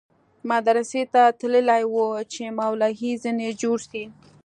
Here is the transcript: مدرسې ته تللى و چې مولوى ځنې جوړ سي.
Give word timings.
مدرسې 0.51 1.01
ته 1.13 1.23
تللى 1.39 1.79
و 1.91 1.95
چې 2.31 2.43
مولوى 2.57 3.11
ځنې 3.23 3.49
جوړ 3.61 3.77
سي. 3.89 4.03